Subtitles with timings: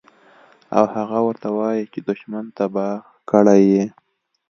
[0.77, 2.91] او هغه ورته وائي چې دشمن تباه
[3.29, 3.85] کړے ئې